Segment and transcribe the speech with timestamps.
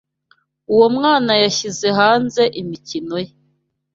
[0.73, 3.31] Uwo mwana yashyize hanze imikino ye.